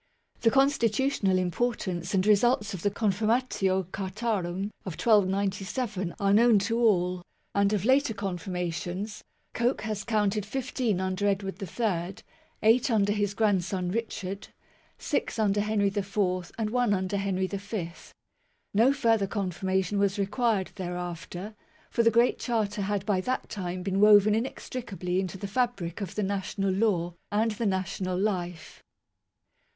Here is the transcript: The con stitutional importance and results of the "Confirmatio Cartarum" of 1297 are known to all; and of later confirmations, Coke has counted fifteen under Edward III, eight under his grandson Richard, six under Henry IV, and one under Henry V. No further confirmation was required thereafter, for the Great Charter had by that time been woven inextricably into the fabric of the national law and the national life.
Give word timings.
The 0.39 0.49
con 0.49 0.67
stitutional 0.71 1.37
importance 1.37 2.15
and 2.15 2.25
results 2.25 2.73
of 2.73 2.81
the 2.81 2.89
"Confirmatio 2.89 3.91
Cartarum" 3.91 4.71
of 4.83 4.93
1297 4.99 6.15
are 6.19 6.33
known 6.33 6.57
to 6.57 6.79
all; 6.79 7.23
and 7.53 7.71
of 7.71 7.85
later 7.85 8.15
confirmations, 8.15 9.23
Coke 9.53 9.81
has 9.83 10.03
counted 10.03 10.43
fifteen 10.43 10.99
under 10.99 11.27
Edward 11.27 11.61
III, 11.61 12.15
eight 12.63 12.89
under 12.89 13.13
his 13.13 13.35
grandson 13.35 13.91
Richard, 13.91 14.47
six 14.97 15.37
under 15.37 15.61
Henry 15.61 15.89
IV, 15.89 16.51
and 16.57 16.71
one 16.71 16.95
under 16.95 17.17
Henry 17.17 17.45
V. 17.45 17.91
No 18.73 18.93
further 18.93 19.27
confirmation 19.27 19.99
was 19.99 20.17
required 20.17 20.71
thereafter, 20.77 21.53
for 21.91 22.01
the 22.01 22.09
Great 22.09 22.39
Charter 22.39 22.81
had 22.81 23.05
by 23.05 23.21
that 23.21 23.49
time 23.49 23.83
been 23.83 23.99
woven 24.01 24.33
inextricably 24.33 25.19
into 25.19 25.37
the 25.37 25.45
fabric 25.47 26.01
of 26.01 26.15
the 26.15 26.23
national 26.23 26.71
law 26.71 27.13
and 27.31 27.51
the 27.51 27.67
national 27.67 28.17
life. 28.17 28.81